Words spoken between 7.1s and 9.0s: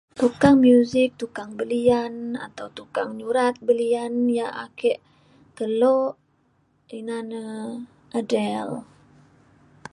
na Adele.